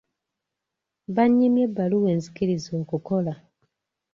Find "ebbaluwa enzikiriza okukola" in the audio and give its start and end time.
1.67-3.33